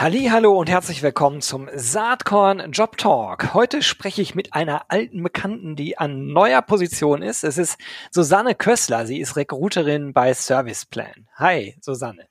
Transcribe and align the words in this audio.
Hallo 0.00 0.56
und 0.56 0.70
herzlich 0.70 1.02
willkommen 1.02 1.40
zum 1.40 1.68
Saatkorn 1.74 2.70
Job 2.70 2.96
Talk. 2.98 3.52
Heute 3.52 3.82
spreche 3.82 4.22
ich 4.22 4.36
mit 4.36 4.54
einer 4.54 4.92
alten 4.92 5.24
Bekannten, 5.24 5.74
die 5.74 5.98
an 5.98 6.28
neuer 6.28 6.62
Position 6.62 7.20
ist. 7.20 7.42
Es 7.42 7.58
ist 7.58 7.78
Susanne 8.12 8.54
Kössler. 8.54 9.06
Sie 9.06 9.18
ist 9.18 9.34
Recruiterin 9.34 10.12
bei 10.12 10.32
Serviceplan. 10.32 11.26
Hi, 11.34 11.76
Susanne. 11.80 12.28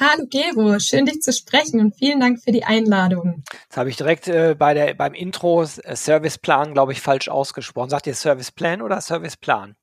Hallo 0.00 0.26
Gero, 0.28 0.80
schön 0.80 1.06
dich 1.06 1.20
zu 1.20 1.32
sprechen 1.32 1.78
und 1.78 1.94
vielen 1.94 2.18
Dank 2.18 2.42
für 2.42 2.50
die 2.50 2.64
Einladung. 2.64 3.44
Das 3.68 3.76
habe 3.78 3.88
ich 3.88 3.96
direkt 3.96 4.26
äh, 4.26 4.56
bei 4.58 4.74
der, 4.74 4.94
beim 4.94 5.14
Intro 5.14 5.62
äh, 5.62 5.94
Serviceplan, 5.94 6.74
glaube 6.74 6.90
ich, 6.90 7.00
falsch 7.00 7.28
ausgesprochen. 7.28 7.90
Sagt 7.90 8.08
ihr 8.08 8.14
Serviceplan 8.14 8.82
oder 8.82 9.00
Serviceplan? 9.00 9.76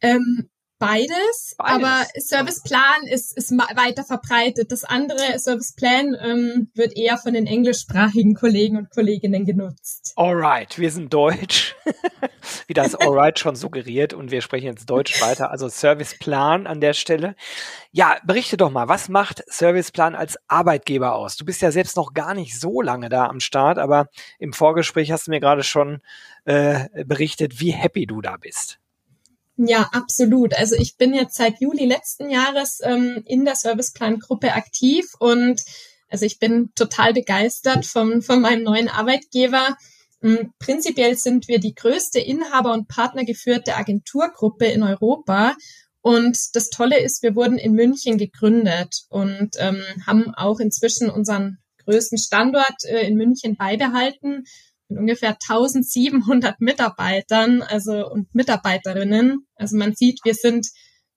Ähm, 0.00 0.50
Beides, 0.80 1.56
Beides, 1.56 1.56
aber 1.58 2.06
Serviceplan 2.14 3.06
ist, 3.10 3.36
ist 3.36 3.50
weiter 3.50 4.04
verbreitet. 4.04 4.70
Das 4.70 4.84
andere 4.84 5.36
Serviceplan 5.36 6.16
ähm, 6.20 6.70
wird 6.74 6.96
eher 6.96 7.18
von 7.18 7.34
den 7.34 7.48
englischsprachigen 7.48 8.34
Kollegen 8.34 8.76
und 8.76 8.90
Kolleginnen 8.90 9.44
genutzt. 9.44 10.12
Alright, 10.14 10.78
wir 10.78 10.92
sind 10.92 11.12
Deutsch, 11.12 11.74
wie 12.68 12.74
das 12.74 12.94
Alright 12.94 13.40
schon 13.40 13.56
suggeriert 13.56 14.14
und 14.14 14.30
wir 14.30 14.40
sprechen 14.40 14.66
jetzt 14.66 14.88
Deutsch 14.88 15.20
weiter. 15.20 15.50
Also 15.50 15.68
Serviceplan 15.68 16.68
an 16.68 16.80
der 16.80 16.92
Stelle. 16.92 17.34
Ja, 17.90 18.18
berichte 18.24 18.56
doch 18.56 18.70
mal, 18.70 18.88
was 18.88 19.08
macht 19.08 19.42
Serviceplan 19.48 20.14
als 20.14 20.38
Arbeitgeber 20.46 21.16
aus? 21.16 21.36
Du 21.36 21.44
bist 21.44 21.60
ja 21.60 21.72
selbst 21.72 21.96
noch 21.96 22.14
gar 22.14 22.34
nicht 22.34 22.58
so 22.58 22.82
lange 22.82 23.08
da 23.08 23.26
am 23.26 23.40
Start, 23.40 23.78
aber 23.78 24.10
im 24.38 24.52
Vorgespräch 24.52 25.10
hast 25.10 25.26
du 25.26 25.32
mir 25.32 25.40
gerade 25.40 25.64
schon 25.64 26.02
äh, 26.44 27.04
berichtet, 27.04 27.58
wie 27.58 27.72
happy 27.72 28.06
du 28.06 28.20
da 28.20 28.36
bist. 28.36 28.78
Ja, 29.60 29.90
absolut. 29.92 30.54
Also 30.54 30.76
ich 30.76 30.96
bin 30.96 31.12
jetzt 31.12 31.34
seit 31.34 31.60
Juli 31.60 31.84
letzten 31.84 32.30
Jahres 32.30 32.78
ähm, 32.80 33.22
in 33.26 33.44
der 33.44 33.56
Serviceplan-Gruppe 33.56 34.52
aktiv 34.52 35.14
und 35.18 35.60
also 36.08 36.24
ich 36.24 36.38
bin 36.38 36.70
total 36.76 37.12
begeistert 37.12 37.84
vom, 37.84 38.22
von 38.22 38.40
meinem 38.40 38.62
neuen 38.62 38.88
Arbeitgeber. 38.88 39.76
Ähm, 40.22 40.52
prinzipiell 40.60 41.16
sind 41.16 41.48
wir 41.48 41.58
die 41.58 41.74
größte 41.74 42.20
Inhaber- 42.20 42.72
und 42.72 42.86
partnergeführte 42.86 43.74
Agenturgruppe 43.74 44.66
in 44.66 44.84
Europa. 44.84 45.56
Und 46.02 46.54
das 46.54 46.70
Tolle 46.70 47.00
ist, 47.00 47.24
wir 47.24 47.34
wurden 47.34 47.58
in 47.58 47.72
München 47.72 48.16
gegründet 48.16 49.06
und 49.08 49.56
ähm, 49.58 49.82
haben 50.06 50.32
auch 50.34 50.60
inzwischen 50.60 51.10
unseren 51.10 51.58
größten 51.84 52.18
Standort 52.18 52.84
äh, 52.84 53.08
in 53.08 53.16
München 53.16 53.56
beibehalten 53.56 54.44
mit 54.88 54.98
ungefähr 54.98 55.36
1700 55.48 56.60
Mitarbeitern, 56.60 57.62
also 57.62 58.08
und 58.08 58.34
Mitarbeiterinnen. 58.34 59.46
Also 59.54 59.76
man 59.76 59.94
sieht, 59.94 60.20
wir 60.24 60.34
sind 60.34 60.66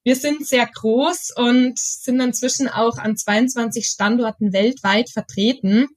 wir 0.03 0.15
sind 0.15 0.47
sehr 0.47 0.65
groß 0.65 1.31
und 1.35 1.77
sind 1.77 2.19
inzwischen 2.21 2.67
auch 2.67 2.97
an 2.97 3.17
22 3.17 3.85
Standorten 3.85 4.51
weltweit 4.51 5.11
vertreten. 5.11 5.87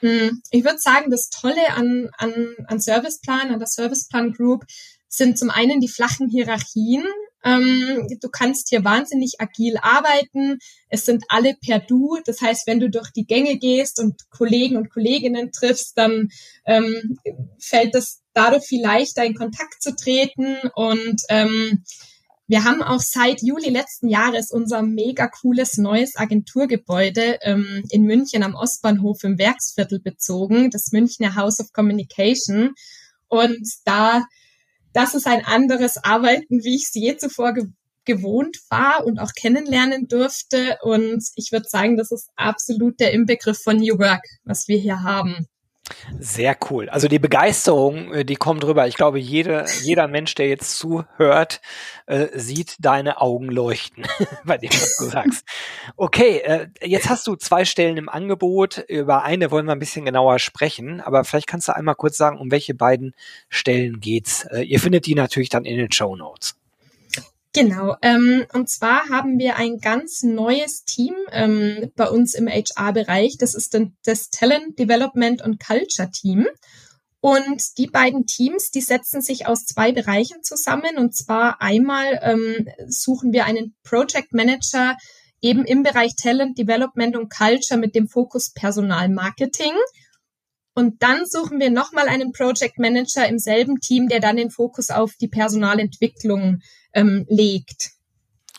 Hm, 0.00 0.40
ich 0.50 0.64
würde 0.64 0.78
sagen, 0.78 1.10
das 1.10 1.30
Tolle 1.30 1.70
an, 1.70 2.10
an, 2.16 2.54
an 2.68 2.78
Serviceplan, 2.78 3.50
an 3.50 3.58
der 3.58 3.66
Serviceplan 3.66 4.32
Group 4.32 4.64
sind 5.08 5.38
zum 5.38 5.50
einen 5.50 5.80
die 5.80 5.88
flachen 5.88 6.28
Hierarchien. 6.28 7.04
Ähm, 7.44 8.06
du 8.20 8.28
kannst 8.28 8.70
hier 8.70 8.84
wahnsinnig 8.84 9.40
agil 9.40 9.76
arbeiten. 9.80 10.58
Es 10.88 11.04
sind 11.04 11.24
alle 11.28 11.54
per 11.54 11.78
Du. 11.78 12.18
Das 12.24 12.40
heißt, 12.40 12.66
wenn 12.66 12.80
du 12.80 12.88
durch 12.88 13.10
die 13.10 13.26
Gänge 13.26 13.58
gehst 13.58 14.00
und 14.00 14.30
Kollegen 14.30 14.76
und 14.76 14.90
Kolleginnen 14.90 15.52
triffst, 15.52 15.96
dann 15.98 16.30
ähm, 16.66 17.18
fällt 17.58 17.94
es 17.94 18.22
dadurch 18.32 18.64
viel 18.64 18.82
leichter, 18.82 19.24
in 19.24 19.34
Kontakt 19.34 19.82
zu 19.82 19.94
treten. 19.94 20.56
Und 20.74 21.20
ähm, 21.28 21.84
wir 22.46 22.64
haben 22.64 22.82
auch 22.82 23.00
seit 23.00 23.42
Juli 23.42 23.70
letzten 23.70 24.08
Jahres 24.08 24.50
unser 24.50 24.82
mega 24.82 25.28
cooles 25.28 25.78
neues 25.78 26.16
Agenturgebäude 26.16 27.38
ähm, 27.42 27.82
in 27.90 28.02
München 28.02 28.42
am 28.42 28.54
Ostbahnhof 28.54 29.24
im 29.24 29.38
Werksviertel 29.38 29.98
bezogen, 30.00 30.70
das 30.70 30.92
Münchner 30.92 31.36
House 31.36 31.60
of 31.60 31.72
Communication. 31.72 32.74
Und 33.28 33.66
da 33.84 34.24
das 34.94 35.14
ist 35.14 35.26
ein 35.26 35.44
anderes 35.44 36.02
Arbeiten, 36.02 36.64
wie 36.64 36.76
ich 36.76 36.84
es 36.84 36.94
je 36.94 37.16
zuvor 37.16 37.52
ge 37.52 37.66
gewohnt 38.06 38.58
war 38.68 39.06
und 39.06 39.18
auch 39.18 39.32
kennenlernen 39.32 40.08
durfte. 40.08 40.76
Und 40.82 41.24
ich 41.36 41.52
würde 41.52 41.66
sagen, 41.66 41.96
das 41.96 42.12
ist 42.12 42.28
absolut 42.36 43.00
der 43.00 43.12
Inbegriff 43.12 43.62
von 43.62 43.78
New 43.78 43.98
Work, 43.98 44.20
was 44.44 44.68
wir 44.68 44.76
hier 44.76 45.02
haben. 45.02 45.46
Sehr 46.18 46.56
cool. 46.70 46.88
Also 46.88 47.08
die 47.08 47.18
Begeisterung, 47.18 48.12
äh, 48.14 48.24
die 48.24 48.36
kommt 48.36 48.64
rüber. 48.64 48.86
Ich 48.86 48.94
glaube, 48.94 49.18
jede, 49.18 49.66
jeder 49.82 50.08
Mensch, 50.08 50.34
der 50.34 50.48
jetzt 50.48 50.78
zuhört, 50.78 51.60
äh, 52.06 52.28
sieht 52.32 52.76
deine 52.78 53.20
Augen 53.20 53.48
leuchten 53.50 54.06
bei 54.44 54.56
dem, 54.56 54.70
was 54.70 54.96
du 54.96 55.04
sagst. 55.04 55.44
Okay, 55.96 56.38
äh, 56.38 56.68
jetzt 56.82 57.10
hast 57.10 57.26
du 57.26 57.36
zwei 57.36 57.66
Stellen 57.66 57.98
im 57.98 58.08
Angebot. 58.08 58.78
Über 58.88 59.24
eine 59.24 59.50
wollen 59.50 59.66
wir 59.66 59.72
ein 59.72 59.78
bisschen 59.78 60.06
genauer 60.06 60.38
sprechen, 60.38 61.02
aber 61.02 61.22
vielleicht 61.24 61.48
kannst 61.48 61.68
du 61.68 61.76
einmal 61.76 61.96
kurz 61.96 62.16
sagen, 62.16 62.38
um 62.38 62.50
welche 62.50 62.74
beiden 62.74 63.14
Stellen 63.50 64.00
geht's. 64.00 64.44
Äh, 64.44 64.62
ihr 64.62 64.80
findet 64.80 65.04
die 65.04 65.14
natürlich 65.14 65.50
dann 65.50 65.66
in 65.66 65.76
den 65.76 65.92
Show 65.92 66.16
Notes. 66.16 66.56
Genau, 67.54 67.94
ähm, 68.02 68.44
und 68.52 68.68
zwar 68.68 69.08
haben 69.10 69.38
wir 69.38 69.54
ein 69.54 69.78
ganz 69.78 70.24
neues 70.24 70.84
Team 70.84 71.14
ähm, 71.30 71.92
bei 71.94 72.08
uns 72.08 72.34
im 72.34 72.48
HR-Bereich. 72.48 73.38
Das 73.38 73.54
ist 73.54 73.78
das 74.04 74.30
Talent 74.30 74.76
Development 74.76 75.40
und 75.40 75.64
Culture 75.64 76.10
Team. 76.10 76.48
Und 77.20 77.78
die 77.78 77.86
beiden 77.86 78.26
Teams, 78.26 78.72
die 78.72 78.80
setzen 78.80 79.22
sich 79.22 79.46
aus 79.46 79.66
zwei 79.66 79.92
Bereichen 79.92 80.42
zusammen. 80.42 80.98
Und 80.98 81.14
zwar 81.14 81.62
einmal 81.62 82.18
ähm, 82.22 82.66
suchen 82.88 83.32
wir 83.32 83.44
einen 83.44 83.76
Project 83.84 84.34
Manager 84.34 84.96
eben 85.40 85.64
im 85.64 85.84
Bereich 85.84 86.16
Talent 86.16 86.58
Development 86.58 87.16
und 87.16 87.32
Culture 87.32 87.78
mit 87.78 87.94
dem 87.94 88.08
Fokus 88.08 88.52
Personalmarketing. 88.52 89.74
Und 90.74 91.02
dann 91.02 91.24
suchen 91.24 91.60
wir 91.60 91.70
nochmal 91.70 92.08
einen 92.08 92.32
Project 92.32 92.78
Manager 92.78 93.26
im 93.28 93.38
selben 93.38 93.80
Team, 93.80 94.08
der 94.08 94.20
dann 94.20 94.36
den 94.36 94.50
Fokus 94.50 94.90
auf 94.90 95.12
die 95.20 95.28
Personalentwicklung 95.28 96.60
ähm, 96.92 97.24
legt. 97.28 97.92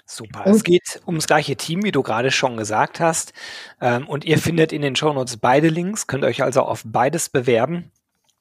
Super. 0.05 0.43
Es 0.45 0.63
geht 0.63 1.01
ums 1.07 1.27
gleiche 1.27 1.55
Team, 1.55 1.83
wie 1.83 1.91
du 1.91 2.03
gerade 2.03 2.31
schon 2.31 2.57
gesagt 2.57 2.99
hast. 2.99 3.33
Ähm, 3.81 4.07
und 4.07 4.23
ihr 4.23 4.37
findet 4.37 4.71
in 4.71 4.81
den 4.81 4.95
Shownotes 4.95 5.37
beide 5.37 5.67
Links, 5.67 6.07
könnt 6.07 6.23
euch 6.23 6.43
also 6.43 6.61
auf 6.61 6.83
beides 6.85 7.29
bewerben. 7.29 7.91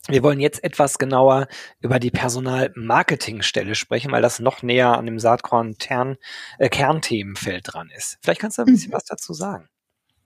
Wir 0.06 0.22
wollen 0.22 0.40
jetzt 0.40 0.62
etwas 0.62 0.98
genauer 0.98 1.48
über 1.80 1.98
die 1.98 2.10
Personalmarketingstelle 2.10 3.74
sprechen, 3.74 4.12
weil 4.12 4.20
das 4.20 4.38
noch 4.38 4.62
näher 4.62 4.98
an 4.98 5.06
dem 5.06 5.18
Saatkorn-Kernthemenfeld 5.18 7.56
äh, 7.56 7.62
dran 7.62 7.90
ist. 7.96 8.18
Vielleicht 8.20 8.42
kannst 8.42 8.58
du 8.58 8.62
ein 8.62 8.66
bisschen 8.66 8.90
mhm. 8.90 8.96
was 8.96 9.04
dazu 9.04 9.32
sagen. 9.32 9.70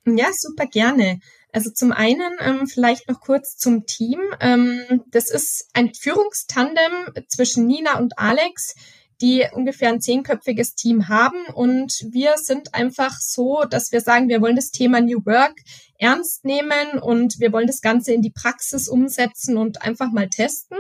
Ja, 0.07 0.29
super 0.33 0.67
gerne. 0.67 1.21
Also 1.53 1.71
zum 1.71 1.93
einen 1.93 2.33
ähm, 2.41 2.67
vielleicht 2.67 3.09
noch 3.09 3.21
kurz 3.21 3.57
zum 3.57 3.87
Team. 3.87 4.21
Ähm, 4.41 5.03
das 5.11 5.31
ist 5.31 5.69
ein 5.73 5.93
Führungstandem 5.95 6.93
zwischen 7.29 7.67
Nina 7.67 7.99
und 7.99 8.19
Alex 8.19 8.75
die 9.21 9.45
ungefähr 9.53 9.89
ein 9.89 10.01
zehnköpfiges 10.01 10.75
Team 10.75 11.09
haben. 11.09 11.47
Und 11.53 11.93
wir 12.11 12.35
sind 12.37 12.75
einfach 12.75 13.17
so, 13.21 13.65
dass 13.69 13.91
wir 13.93 14.01
sagen, 14.01 14.29
wir 14.29 14.41
wollen 14.41 14.57
das 14.57 14.71
Thema 14.71 15.01
New 15.01 15.25
Work 15.25 15.55
ernst 15.99 16.45
nehmen 16.45 16.99
und 17.01 17.41
wir 17.41 17.53
wollen 17.53 17.67
das 17.67 17.81
Ganze 17.81 18.13
in 18.13 18.23
die 18.23 18.31
Praxis 18.31 18.89
umsetzen 18.89 19.57
und 19.57 19.83
einfach 19.83 20.13
mal 20.13 20.29
testen. 20.29 20.79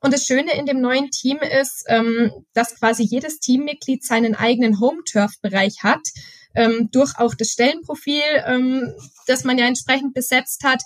Und 0.00 0.12
das 0.12 0.24
Schöne 0.24 0.54
in 0.58 0.66
dem 0.66 0.80
neuen 0.80 1.08
Team 1.10 1.38
ist, 1.38 1.84
ähm, 1.88 2.30
dass 2.52 2.78
quasi 2.78 3.04
jedes 3.04 3.38
Teammitglied 3.38 4.04
seinen 4.04 4.34
eigenen 4.34 4.78
Home-Turf-Bereich 4.78 5.82
hat, 5.82 6.02
ähm, 6.54 6.88
durch 6.92 7.18
auch 7.18 7.34
das 7.34 7.48
Stellenprofil, 7.48 8.22
ähm, 8.46 8.94
das 9.26 9.44
man 9.44 9.58
ja 9.58 9.66
entsprechend 9.66 10.14
besetzt 10.14 10.64
hat, 10.64 10.82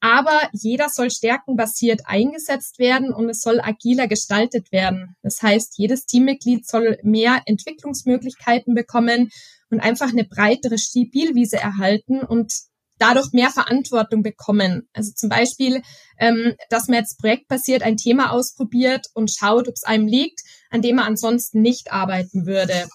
aber 0.00 0.48
jeder 0.52 0.88
soll 0.88 1.10
stärkenbasiert 1.10 2.02
eingesetzt 2.06 2.78
werden 2.78 3.12
und 3.12 3.28
es 3.28 3.42
soll 3.42 3.60
agiler 3.60 4.08
gestaltet 4.08 4.72
werden. 4.72 5.14
Das 5.22 5.42
heißt, 5.42 5.74
jedes 5.76 6.06
Teammitglied 6.06 6.66
soll 6.66 6.98
mehr 7.02 7.42
Entwicklungsmöglichkeiten 7.44 8.74
bekommen 8.74 9.30
und 9.68 9.80
einfach 9.80 10.08
eine 10.08 10.24
breitere 10.24 10.78
Spielwiese 10.78 11.58
erhalten 11.58 12.20
und 12.20 12.52
dadurch 12.98 13.32
mehr 13.32 13.50
Verantwortung 13.50 14.22
bekommen. 14.22 14.88
Also 14.92 15.12
zum 15.12 15.28
Beispiel, 15.28 15.82
ähm, 16.18 16.54
dass 16.70 16.88
man 16.88 16.98
jetzt 16.98 17.18
projektbasiert 17.18 17.82
ein 17.82 17.96
Thema 17.96 18.32
ausprobiert 18.32 19.06
und 19.14 19.30
schaut, 19.30 19.68
ob 19.68 19.74
es 19.74 19.84
einem 19.84 20.06
liegt, 20.06 20.40
an 20.70 20.82
dem 20.82 20.96
man 20.96 21.06
ansonsten 21.06 21.60
nicht 21.62 21.92
arbeiten 21.92 22.46
würde. 22.46 22.88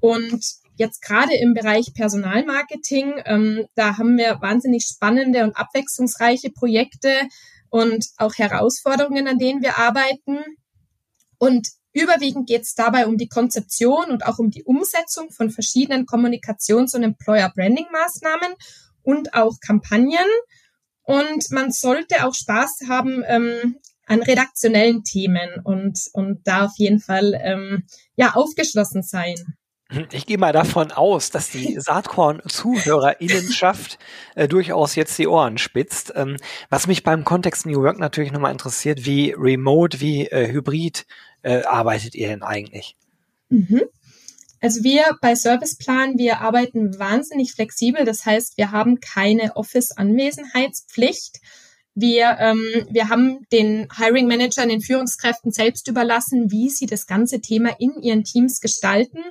Und 0.00 0.44
Jetzt 0.76 1.02
gerade 1.02 1.34
im 1.34 1.54
Bereich 1.54 1.92
Personalmarketing, 1.94 3.22
ähm, 3.24 3.66
da 3.74 3.98
haben 3.98 4.16
wir 4.16 4.40
wahnsinnig 4.40 4.84
spannende 4.84 5.44
und 5.44 5.56
abwechslungsreiche 5.56 6.50
Projekte 6.50 7.10
und 7.70 8.06
auch 8.18 8.34
Herausforderungen, 8.34 9.26
an 9.26 9.38
denen 9.38 9.62
wir 9.62 9.78
arbeiten. 9.78 10.38
Und 11.38 11.68
Überwiegend 11.96 12.46
geht 12.46 12.60
es 12.60 12.74
dabei 12.74 13.06
um 13.06 13.16
die 13.16 13.26
Konzeption 13.26 14.10
und 14.10 14.26
auch 14.26 14.38
um 14.38 14.50
die 14.50 14.64
Umsetzung 14.64 15.30
von 15.30 15.48
verschiedenen 15.48 16.04
Kommunikations- 16.04 16.94
und 16.94 17.02
Employer-Branding-Maßnahmen 17.02 18.52
und 19.02 19.32
auch 19.32 19.54
Kampagnen. 19.66 20.28
Und 21.04 21.50
man 21.52 21.72
sollte 21.72 22.26
auch 22.26 22.34
Spaß 22.34 22.80
haben 22.86 23.24
ähm, 23.26 23.76
an 24.04 24.20
redaktionellen 24.20 25.04
Themen 25.04 25.48
und, 25.64 25.98
und 26.12 26.46
da 26.46 26.66
auf 26.66 26.74
jeden 26.76 27.00
Fall 27.00 27.32
ähm, 27.42 27.86
ja 28.14 28.34
aufgeschlossen 28.34 29.02
sein. 29.02 29.56
Ich 30.10 30.26
gehe 30.26 30.36
mal 30.36 30.52
davon 30.52 30.90
aus, 30.90 31.30
dass 31.30 31.50
die 31.50 31.76
Saatkorn-ZuhörerInnenschaft 31.80 34.00
äh, 34.34 34.48
durchaus 34.48 34.96
jetzt 34.96 35.16
die 35.18 35.28
Ohren 35.28 35.58
spitzt. 35.58 36.12
Ähm, 36.16 36.38
was 36.70 36.88
mich 36.88 37.04
beim 37.04 37.24
Kontext 37.24 37.66
New 37.66 37.82
Work 37.82 37.98
natürlich 37.98 38.32
nochmal 38.32 38.52
interessiert, 38.52 39.04
wie 39.04 39.34
remote, 39.36 40.00
wie 40.00 40.26
äh, 40.26 40.50
hybrid 40.50 41.06
äh, 41.42 41.62
arbeitet 41.62 42.16
ihr 42.16 42.26
denn 42.28 42.42
eigentlich? 42.42 42.96
Mhm. 43.48 43.82
Also 44.60 44.82
wir 44.82 45.04
bei 45.20 45.36
Serviceplan, 45.36 46.18
wir 46.18 46.40
arbeiten 46.40 46.98
wahnsinnig 46.98 47.52
flexibel. 47.52 48.04
Das 48.04 48.26
heißt, 48.26 48.56
wir 48.56 48.72
haben 48.72 48.98
keine 49.00 49.54
Office-Anwesenheitspflicht. 49.54 51.36
Wir, 51.94 52.36
ähm, 52.40 52.88
wir 52.90 53.08
haben 53.08 53.46
den 53.52 53.86
Hiring 53.96 54.26
Managern, 54.26 54.68
den 54.68 54.80
Führungskräften 54.80 55.52
selbst 55.52 55.86
überlassen, 55.88 56.50
wie 56.50 56.68
sie 56.68 56.86
das 56.86 57.06
ganze 57.06 57.40
Thema 57.40 57.70
in 57.78 58.02
ihren 58.02 58.24
Teams 58.24 58.60
gestalten. 58.60 59.22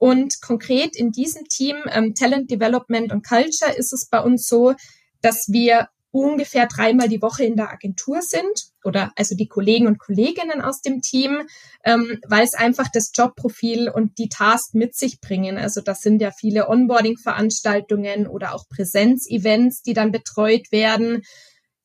Und 0.00 0.40
konkret 0.40 0.96
in 0.96 1.12
diesem 1.12 1.44
Team 1.44 1.76
ähm, 1.92 2.14
Talent 2.14 2.50
Development 2.50 3.12
und 3.12 3.22
Culture 3.22 3.70
ist 3.76 3.92
es 3.92 4.08
bei 4.08 4.22
uns 4.22 4.48
so, 4.48 4.72
dass 5.20 5.48
wir 5.48 5.88
ungefähr 6.10 6.66
dreimal 6.66 7.06
die 7.06 7.20
Woche 7.20 7.44
in 7.44 7.54
der 7.54 7.70
Agentur 7.70 8.22
sind 8.22 8.70
oder 8.82 9.12
also 9.14 9.36
die 9.36 9.46
Kollegen 9.46 9.86
und 9.86 9.98
Kolleginnen 9.98 10.62
aus 10.62 10.80
dem 10.80 11.02
Team, 11.02 11.42
ähm, 11.84 12.18
weil 12.26 12.44
es 12.44 12.54
einfach 12.54 12.88
das 12.90 13.12
Jobprofil 13.14 13.90
und 13.90 14.16
die 14.16 14.30
Task 14.30 14.74
mit 14.74 14.96
sich 14.96 15.20
bringen. 15.20 15.58
Also 15.58 15.82
das 15.82 16.00
sind 16.00 16.22
ja 16.22 16.30
viele 16.30 16.70
Onboarding-Veranstaltungen 16.70 18.26
oder 18.26 18.54
auch 18.54 18.70
Präsenzevents, 18.70 19.82
die 19.82 19.92
dann 19.92 20.12
betreut 20.12 20.72
werden. 20.72 21.24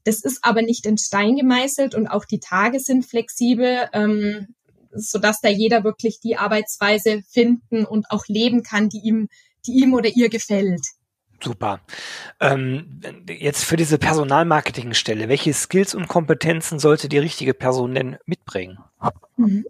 Das 0.05 0.21
ist 0.23 0.39
aber 0.41 0.61
nicht 0.61 0.85
in 0.85 0.97
Stein 0.97 1.35
gemeißelt 1.35 1.95
und 1.95 2.07
auch 2.07 2.23
die 2.23 2.39
Tage 2.39 2.79
sind 2.79 3.05
flexibel, 3.05 3.89
ähm, 3.91 4.54
sodass 4.95 5.41
da 5.41 5.49
jeder 5.49 5.83
wirklich 5.83 6.19
die 6.19 6.37
Arbeitsweise 6.37 7.21
finden 7.29 7.85
und 7.85 8.09
auch 8.09 8.25
leben 8.27 8.63
kann, 8.63 8.89
die 8.89 9.01
ihm, 9.03 9.27
die 9.65 9.73
ihm 9.73 9.93
oder 9.93 10.09
ihr 10.09 10.29
gefällt. 10.29 10.81
Super. 11.43 11.81
Ähm, 12.39 13.01
jetzt 13.27 13.65
für 13.65 13.75
diese 13.75 13.97
Personalmarketingstelle, 13.97 15.27
welche 15.27 15.53
Skills 15.53 15.93
und 15.93 16.07
Kompetenzen 16.07 16.79
sollte 16.79 17.09
die 17.09 17.17
richtige 17.17 17.53
Person 17.53 17.93
denn 17.93 18.17
mitbringen? 18.25 18.79
Mhm. 19.37 19.65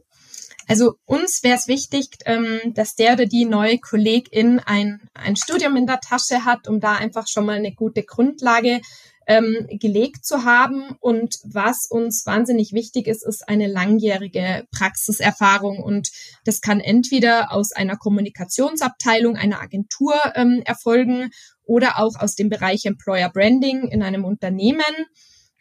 Also 0.67 0.95
uns 1.05 1.43
wäre 1.43 1.57
es 1.57 1.67
wichtig, 1.67 2.07
ähm, 2.25 2.59
dass 2.73 2.95
der 2.95 3.13
oder 3.13 3.25
die 3.25 3.45
neue 3.45 3.77
Kollegin 3.79 4.59
ein, 4.59 5.09
ein 5.13 5.35
Studium 5.35 5.75
in 5.75 5.85
der 5.85 5.99
Tasche 5.99 6.43
hat, 6.43 6.67
um 6.67 6.79
da 6.79 6.93
einfach 6.93 7.27
schon 7.27 7.45
mal 7.45 7.57
eine 7.57 7.73
gute 7.73 8.03
Grundlage 8.03 8.81
ähm, 9.27 9.67
gelegt 9.69 10.25
zu 10.25 10.43
haben. 10.43 10.95
Und 10.99 11.37
was 11.43 11.87
uns 11.89 12.25
wahnsinnig 12.25 12.73
wichtig 12.73 13.07
ist, 13.07 13.25
ist 13.25 13.47
eine 13.47 13.67
langjährige 13.67 14.65
Praxiserfahrung. 14.71 15.81
Und 15.81 16.09
das 16.43 16.61
kann 16.61 16.79
entweder 16.79 17.51
aus 17.51 17.71
einer 17.71 17.97
Kommunikationsabteilung, 17.97 19.35
einer 19.35 19.61
Agentur 19.61 20.15
ähm, 20.35 20.61
erfolgen 20.65 21.31
oder 21.63 21.99
auch 21.99 22.15
aus 22.19 22.35
dem 22.35 22.49
Bereich 22.49 22.85
Employer 22.85 23.29
Branding 23.29 23.87
in 23.87 24.03
einem 24.03 24.25
Unternehmen. 24.25 24.83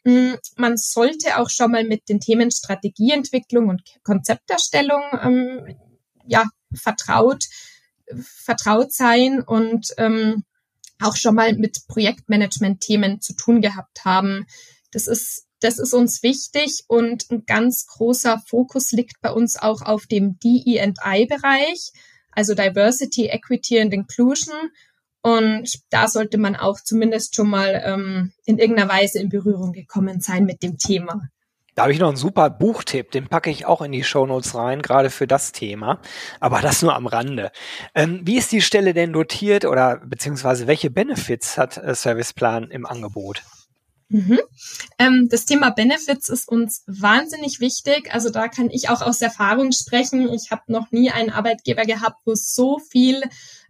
Mm, 0.05 0.35
man 0.57 0.77
sollte 0.77 1.39
auch 1.39 1.49
schon 1.49 1.73
mal 1.73 1.85
mit 1.85 2.09
den 2.09 2.21
Themen 2.21 2.51
Strategieentwicklung 2.51 3.69
und 3.69 3.83
Konzepterstellung 4.03 5.03
ähm, 5.23 5.77
ja 6.27 6.45
vertraut 6.75 7.45
vertraut 8.23 8.93
sein 8.93 9.43
und 9.43 9.89
ähm, 9.97 10.45
auch 11.05 11.17
schon 11.17 11.35
mal 11.35 11.55
mit 11.55 11.87
Projektmanagement-Themen 11.89 13.21
zu 13.21 13.35
tun 13.35 13.61
gehabt 13.61 14.05
haben. 14.05 14.47
Das 14.91 15.07
ist, 15.07 15.47
das 15.61 15.79
ist 15.79 15.95
uns 15.95 16.23
wichtig 16.23 16.85
und 16.89 17.31
ein 17.31 17.45
ganz 17.47 17.87
großer 17.87 18.43
Fokus 18.47 18.93
liegt 18.93 19.21
bei 19.21 19.31
uns 19.31 19.57
auch 19.57 19.83
auf 19.83 20.07
dem 20.07 20.39
DE&I-Bereich, 20.39 21.93
also 22.33 22.55
Diversity, 22.55 23.27
Equity 23.27 23.81
and 23.81 23.93
Inclusion. 23.93 24.55
Und 25.23 25.81
da 25.91 26.07
sollte 26.09 26.37
man 26.37 26.55
auch 26.55 26.81
zumindest 26.81 27.35
schon 27.35 27.49
mal 27.49 27.83
ähm, 27.85 28.33
in 28.45 28.59
irgendeiner 28.59 28.91
Weise 28.91 29.21
in 29.21 29.31
Berührung 29.31 29.73
gekommen 29.73 30.21
sein 30.21 30.45
mit 30.45 30.63
dem 30.63 30.77
Thema. 30.77 31.29
Da 31.75 31.83
habe 31.83 31.93
ich 31.93 31.99
noch 31.99 32.09
einen 32.09 32.17
super 32.17 32.51
Buchtipp, 32.51 33.11
den 33.11 33.27
packe 33.27 33.51
ich 33.51 33.67
auch 33.67 33.83
in 33.83 33.91
die 33.91 34.05
Shownotes 34.05 34.55
rein, 34.55 34.81
gerade 34.81 35.11
für 35.11 35.27
das 35.27 35.51
Thema. 35.51 36.01
Aber 36.39 36.61
das 36.61 36.83
nur 36.83 36.95
am 36.95 37.07
Rande. 37.07 37.51
Ähm, 37.95 38.21
wie 38.25 38.37
ist 38.37 38.53
die 38.53 38.63
Stelle 38.63 38.95
denn 38.95 39.13
dotiert 39.13 39.65
oder 39.65 40.01
beziehungsweise 40.05 40.67
welche 40.67 40.91
Benefits 40.91 41.59
hat 41.59 41.77
äh, 41.77 41.95
Serviceplan 41.95 42.71
im 42.71 42.87
Angebot? 42.87 43.43
Mhm. 44.09 44.39
Ähm, 44.99 45.29
das 45.29 45.47
Thema 45.47 45.71
Benefits 45.71 46.29
ist 46.29 46.49
uns 46.49 46.85
wahnsinnig 46.87 47.59
wichtig. 47.59 48.15
Also 48.15 48.31
da 48.31 48.47
kann 48.47 48.71
ich 48.71 48.89
auch 48.89 49.03
aus 49.03 49.21
Erfahrung 49.21 49.73
sprechen. 49.73 50.33
Ich 50.33 50.53
habe 50.53 50.63
noch 50.69 50.93
nie 50.93 51.11
einen 51.11 51.31
Arbeitgeber 51.31 51.85
gehabt, 51.85 52.21
wo 52.25 52.35
so 52.35 52.79
viel 52.79 53.23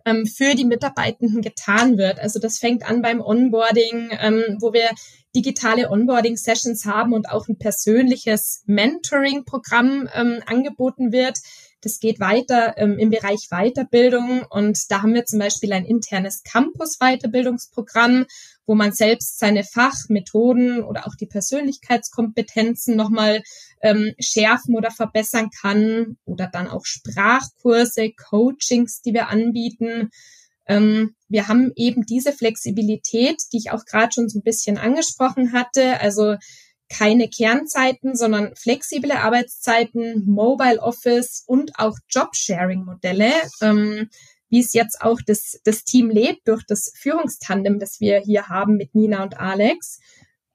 ähm, 0.05 0.27
für 0.27 0.55
die 0.55 0.67
Mitarbeitenden 0.67 1.41
getan 1.41 1.97
wird. 1.97 2.19
Also 2.19 2.39
das 2.41 2.59
fängt 2.59 2.85
an 2.85 3.01
beim 3.01 3.23
Onboarding, 3.23 4.11
ähm, 4.21 4.59
wo 4.61 4.75
wir 4.75 4.91
digitale 5.35 5.91
Onboarding-Sessions 5.91 6.85
haben 6.85 7.13
und 7.13 7.29
auch 7.29 7.49
ein 7.49 7.59
persönliches 7.59 8.63
Mentoring-Programm 8.67 10.09
ähm, 10.15 10.41
angeboten 10.47 11.13
wird. 11.13 11.39
Das 11.85 11.99
geht 11.99 12.19
weiter 12.19 12.79
ähm, 12.79 12.99
im 12.99 13.11
Bereich 13.11 13.49
Weiterbildung 13.51 14.47
und 14.49 14.91
da 14.91 15.03
haben 15.03 15.13
wir 15.13 15.27
zum 15.27 15.39
Beispiel 15.39 15.71
ein 15.75 15.85
internes 15.85 16.43
Campus-Weiterbildungsprogramm, 16.43 18.25
wo 18.65 18.75
man 18.75 18.93
selbst 18.93 19.39
seine 19.39 19.65
Fachmethoden 19.65 20.83
oder 20.83 21.07
auch 21.07 21.15
die 21.15 21.27
Persönlichkeitskompetenzen 21.27 22.97
nochmal 22.97 23.43
ähm, 23.83 24.15
schärfen 24.19 24.77
oder 24.77 24.91
verbessern 24.91 25.51
kann 25.61 26.17
oder 26.25 26.47
dann 26.47 26.69
auch 26.69 26.87
Sprachkurse, 26.87 28.13
Coachings, 28.13 29.03
die 29.03 29.13
wir 29.13 29.29
anbieten. 29.29 30.11
Ähm, 30.67 31.15
wir 31.29 31.49
haben 31.49 31.73
eben 31.77 32.07
diese 32.07 32.33
Flexibilität, 32.33 33.43
die 33.53 33.59
ich 33.59 33.71
auch 33.71 33.85
gerade 33.85 34.13
schon 34.13 34.29
so 34.29 34.39
ein 34.39 34.43
bisschen 34.43 34.79
angesprochen 34.79 35.53
hatte. 35.53 36.01
Also 36.01 36.37
keine 36.89 37.29
Kernzeiten, 37.29 38.15
sondern 38.15 38.55
flexible 38.57 39.13
Arbeitszeiten, 39.13 40.25
Mobile 40.27 40.81
Office 40.81 41.43
und 41.47 41.73
auch 41.79 41.97
Jobsharing-Modelle, 42.11 43.33
ähm, 43.63 44.09
wie 44.49 44.61
es 44.61 44.75
jetzt 44.75 45.01
auch 45.01 45.21
das, 45.27 45.61
das 45.65 45.85
Team 45.85 46.11
lebt 46.11 46.47
durch 46.47 46.63
das 46.67 46.93
Führungstandem, 46.97 47.79
das 47.79 48.01
wir 48.01 48.19
hier 48.21 48.49
haben 48.49 48.77
mit 48.77 48.95
Nina 48.95 49.23
und 49.23 49.39
Alex. 49.39 49.99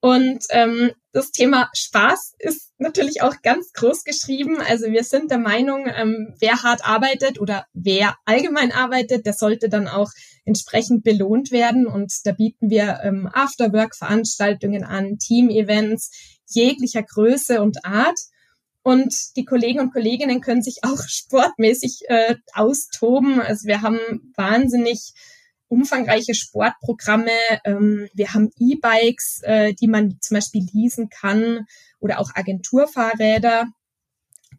Und 0.02 0.46
ähm, 0.52 0.92
das 1.12 1.32
Thema 1.32 1.70
Spaß 1.74 2.36
ist 2.40 2.72
natürlich 2.78 3.22
auch 3.22 3.42
ganz 3.42 3.74
groß 3.74 4.04
geschrieben. 4.04 4.62
Also 4.62 4.88
wir 4.88 5.04
sind 5.04 5.30
der 5.30 5.40
Meinung, 5.40 5.88
ähm, 5.88 6.36
wer 6.40 6.64
hart 6.64 6.86
arbeitet 6.86 7.40
oder 7.42 7.66
wer 7.74 8.16
allgemein 8.26 8.72
arbeitet, 8.72 9.26
der 9.26 9.34
sollte 9.34 9.68
dann 9.68 9.88
auch 9.88 10.12
entsprechend 10.46 11.04
belohnt 11.04 11.52
werden. 11.52 11.86
Und 11.86 12.14
da 12.24 12.32
bieten 12.32 12.70
wir 12.70 13.02
ähm, 13.04 13.30
Afterwork-Veranstaltungen 13.34 14.86
an, 14.86 15.18
Team-Events 15.18 16.12
jeglicher 16.48 17.04
Größe 17.04 17.62
und 17.62 17.84
Art. 17.84 18.18
Und 18.82 19.14
die 19.36 19.44
Kollegen 19.46 19.82
und 19.82 19.92
Kolleginnen 19.92 20.40
können 20.40 20.62
sich 20.62 20.80
auch 20.84 21.02
sportmäßig 21.08 22.04
äh, 22.08 22.36
austoben. 22.54 23.42
Also 23.42 23.68
wir 23.68 23.82
haben 23.82 24.00
wahnsinnig 24.38 25.14
umfangreiche 25.70 26.34
Sportprogramme. 26.34 27.32
Ähm, 27.64 28.10
wir 28.14 28.34
haben 28.34 28.52
E-Bikes, 28.60 29.42
äh, 29.44 29.74
die 29.74 29.88
man 29.88 30.18
zum 30.20 30.36
Beispiel 30.36 30.68
leasen 30.74 31.10
kann 31.10 31.66
oder 32.00 32.20
auch 32.20 32.32
Agenturfahrräder. 32.36 33.68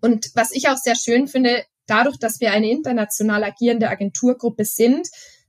Und 0.00 0.30
was 0.34 0.52
ich 0.52 0.68
auch 0.68 0.78
sehr 0.78 0.96
schön 0.96 1.28
finde, 1.28 1.64
dadurch, 1.86 2.18
dass 2.18 2.40
wir 2.40 2.52
eine 2.52 2.70
international 2.70 3.44
agierende 3.44 3.90
Agenturgruppe 3.90 4.64
sind, 4.64 5.08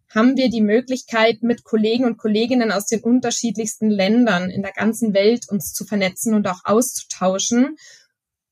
haben 0.10 0.36
wir 0.36 0.50
die 0.50 0.62
Möglichkeit, 0.62 1.42
mit 1.42 1.64
Kollegen 1.64 2.04
und 2.04 2.18
Kolleginnen 2.18 2.72
aus 2.72 2.86
den 2.86 3.00
unterschiedlichsten 3.02 3.90
Ländern 3.90 4.50
in 4.50 4.62
der 4.62 4.74
ganzen 4.74 5.14
Welt 5.14 5.48
uns 5.50 5.74
zu 5.74 5.86
vernetzen 5.86 6.34
und 6.34 6.48
auch 6.48 6.66
auszutauschen. 6.66 7.78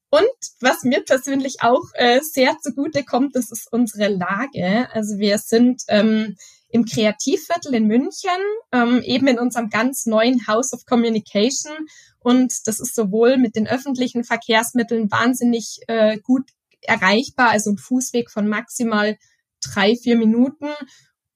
Und 0.10 0.30
was 0.62 0.84
mir 0.84 1.04
persönlich 1.04 1.58
auch 1.62 1.84
äh, 1.94 2.22
sehr 2.22 2.58
zugute 2.62 3.04
kommt, 3.04 3.36
das 3.36 3.51
ist 3.51 3.72
unsere 3.72 4.08
Lage. 4.08 4.88
Also 4.94 5.20
wir 5.20 5.38
sind 5.38 5.84
ähm, 5.88 6.38
im 6.70 6.86
Kreativviertel 6.86 7.74
in 7.74 7.88
München, 7.88 8.30
ähm, 8.72 9.02
eben 9.04 9.28
in 9.28 9.40
unserem 9.40 9.70
ganz 9.70 10.06
neuen 10.06 10.48
House 10.48 10.74
of 10.74 10.86
Communication. 10.86 11.74
Und 12.20 12.54
das 12.66 12.80
ist 12.80 12.96
sowohl 12.96 13.38
mit 13.38 13.56
den 13.56 13.68
öffentlichen 13.68 14.24
Verkehrsmitteln 14.24 15.12
wahnsinnig 15.12 15.80
äh, 15.88 16.18
gut 16.20 16.50
erreichbar, 16.82 17.50
also 17.50 17.72
ein 17.72 17.78
Fußweg 17.78 18.30
von 18.30 18.48
maximal 18.48 19.18
drei, 19.62 19.96
vier 19.96 20.16
Minuten. 20.16 20.68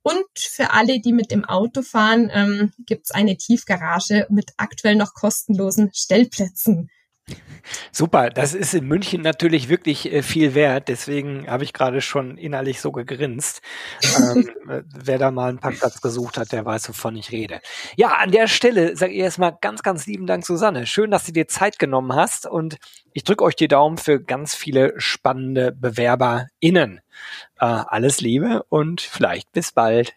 Und 0.03 0.27
für 0.37 0.71
alle, 0.71 0.99
die 0.99 1.13
mit 1.13 1.31
dem 1.31 1.45
Auto 1.45 1.81
fahren, 1.81 2.29
ähm, 2.31 2.73
gibt 2.85 3.05
es 3.05 3.11
eine 3.11 3.37
Tiefgarage 3.37 4.27
mit 4.29 4.51
aktuell 4.57 4.95
noch 4.95 5.13
kostenlosen 5.13 5.91
Stellplätzen. 5.93 6.89
Super, 7.91 8.29
das 8.29 8.53
ist 8.53 8.73
in 8.73 8.87
München 8.87 9.21
natürlich 9.21 9.69
wirklich 9.69 10.11
äh, 10.11 10.21
viel 10.23 10.53
wert. 10.55 10.87
Deswegen 10.87 11.47
habe 11.47 11.63
ich 11.63 11.73
gerade 11.73 12.01
schon 12.01 12.37
innerlich 12.37 12.81
so 12.81 12.91
gegrinst. 12.91 13.61
ähm, 14.17 14.49
äh, 14.69 14.81
wer 14.93 15.17
da 15.17 15.31
mal 15.31 15.49
einen 15.49 15.59
Parkplatz 15.59 16.01
gesucht 16.01 16.37
hat, 16.37 16.51
der 16.51 16.65
weiß, 16.65 16.89
wovon 16.89 17.15
ich 17.15 17.31
rede. 17.31 17.61
Ja, 17.95 18.13
an 18.17 18.31
der 18.31 18.47
Stelle 18.47 18.95
sage 18.97 19.13
ich 19.13 19.19
erstmal 19.19 19.57
ganz, 19.61 19.83
ganz 19.83 20.05
lieben 20.05 20.27
Dank, 20.27 20.45
Susanne. 20.45 20.85
Schön, 20.85 21.11
dass 21.11 21.25
du 21.25 21.31
dir 21.31 21.47
Zeit 21.47 21.79
genommen 21.79 22.13
hast 22.13 22.45
und 22.45 22.77
ich 23.13 23.23
drücke 23.23 23.43
euch 23.43 23.55
die 23.55 23.67
Daumen 23.67 23.97
für 23.97 24.19
ganz 24.19 24.55
viele 24.55 24.93
spannende 24.97 25.71
BewerberInnen. 25.71 26.99
Äh, 27.59 27.65
alles 27.65 28.21
Liebe 28.21 28.63
und 28.69 29.01
vielleicht 29.01 29.51
bis 29.51 29.71
bald. 29.71 30.13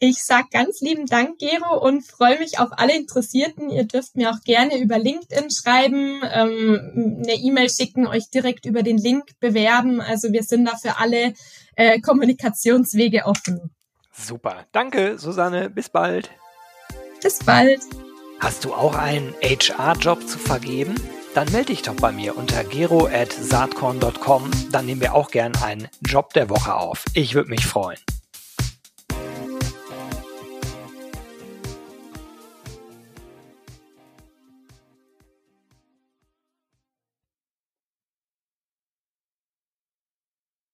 Ich 0.00 0.22
sag 0.22 0.52
ganz 0.52 0.80
lieben 0.80 1.06
Dank, 1.06 1.38
Gero, 1.38 1.76
und 1.84 2.06
freue 2.06 2.38
mich 2.38 2.60
auf 2.60 2.68
alle 2.70 2.96
Interessierten. 2.96 3.68
Ihr 3.68 3.82
dürft 3.82 4.14
mir 4.16 4.30
auch 4.30 4.40
gerne 4.44 4.78
über 4.78 4.96
LinkedIn 4.96 5.50
schreiben, 5.50 6.20
ähm, 6.22 7.22
eine 7.24 7.34
E-Mail 7.34 7.68
schicken, 7.68 8.06
euch 8.06 8.30
direkt 8.30 8.64
über 8.64 8.84
den 8.84 8.96
Link 8.96 9.24
bewerben. 9.40 10.00
Also 10.00 10.32
wir 10.32 10.44
sind 10.44 10.66
da 10.66 10.76
für 10.76 10.98
alle 10.98 11.34
äh, 11.74 12.00
Kommunikationswege 12.00 13.24
offen. 13.24 13.70
Super. 14.12 14.66
Danke, 14.70 15.18
Susanne. 15.18 15.68
Bis 15.68 15.88
bald. 15.88 16.30
Bis 17.20 17.40
bald. 17.40 17.80
Hast 18.38 18.64
du 18.64 18.74
auch 18.74 18.94
einen 18.94 19.34
HR-Job 19.42 20.28
zu 20.28 20.38
vergeben? 20.38 20.94
Dann 21.34 21.50
melde 21.50 21.72
dich 21.72 21.82
doch 21.82 21.96
bei 21.96 22.12
mir 22.12 22.36
unter 22.36 22.62
gero.saatkorn.com. 22.62 24.50
Dann 24.70 24.86
nehmen 24.86 25.00
wir 25.00 25.14
auch 25.14 25.32
gern 25.32 25.56
einen 25.56 25.88
Job 26.02 26.32
der 26.34 26.48
Woche 26.50 26.74
auf. 26.74 27.04
Ich 27.14 27.34
würde 27.34 27.50
mich 27.50 27.66
freuen. 27.66 27.98